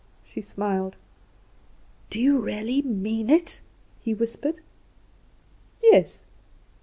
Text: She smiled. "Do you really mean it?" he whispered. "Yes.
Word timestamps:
She 0.25 0.41
smiled. 0.41 0.95
"Do 2.09 2.19
you 2.19 2.39
really 2.39 2.81
mean 2.81 3.29
it?" 3.29 3.61
he 3.99 4.15
whispered. 4.15 4.55
"Yes. 5.83 6.23